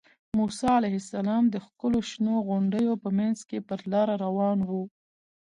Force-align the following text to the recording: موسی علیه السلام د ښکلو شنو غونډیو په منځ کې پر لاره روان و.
موسی 0.37 0.67
علیه 0.79 0.97
السلام 1.01 1.43
د 1.49 1.55
ښکلو 1.65 1.99
شنو 2.09 2.35
غونډیو 2.47 2.91
په 3.03 3.09
منځ 3.17 3.37
کې 3.49 3.57
پر 3.67 3.79
لاره 3.91 4.15
روان 4.25 4.57
و. 4.63 4.71